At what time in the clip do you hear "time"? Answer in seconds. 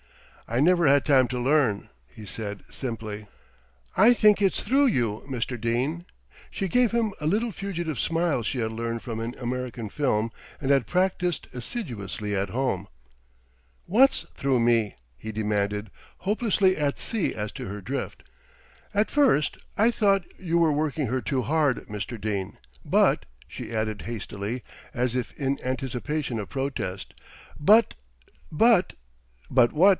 1.05-1.27